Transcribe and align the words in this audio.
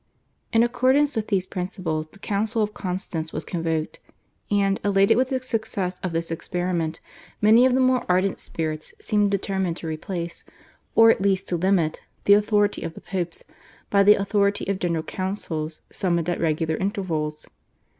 In 0.51 0.63
accordance 0.63 1.15
with 1.15 1.27
these 1.27 1.45
principles 1.45 2.07
the 2.07 2.17
Council 2.17 2.63
of 2.63 2.73
Constance 2.73 3.31
was 3.31 3.45
convoked, 3.45 3.99
and, 4.49 4.79
elated 4.83 5.15
with 5.15 5.29
the 5.29 5.43
success 5.43 5.99
of 5.99 6.11
this 6.11 6.31
experiment, 6.31 7.01
many 7.39 7.67
of 7.67 7.75
the 7.75 7.81
more 7.81 8.03
ardent 8.09 8.39
spirits 8.39 8.95
seemed 8.99 9.29
determined 9.29 9.77
to 9.77 9.85
replace, 9.85 10.43
or 10.95 11.11
at 11.11 11.21
least, 11.21 11.47
to 11.49 11.55
limit 11.55 12.01
the 12.25 12.33
authority 12.33 12.81
of 12.81 12.95
the 12.95 13.01
Popes 13.01 13.43
by 13.91 14.01
the 14.01 14.15
authority 14.15 14.65
of 14.65 14.79
General 14.79 15.03
Councils 15.03 15.81
summoned 15.91 16.27
at 16.29 16.41
regular 16.41 16.77
intervals. 16.77 17.45